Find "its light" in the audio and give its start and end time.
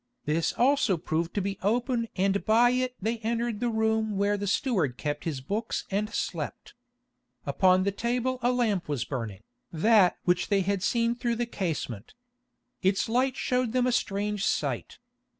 12.81-13.35